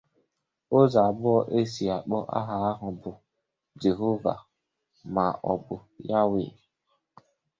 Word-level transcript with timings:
Ụzọ 0.77 0.99
abụọ 1.09 1.37
e 1.57 1.59
si 1.73 1.83
akpọ 1.95 2.17
aha 2.37 2.55
ahụ 2.69 2.87
bụ 3.01 3.11
"Jehovah 3.81 4.39
maọbụ 5.15 5.75
Yahweh". 6.09 6.49